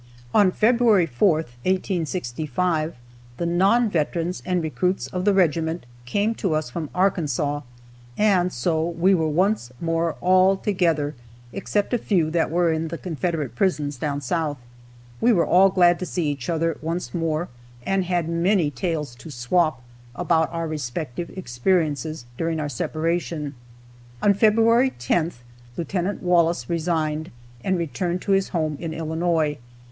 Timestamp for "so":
8.51-8.83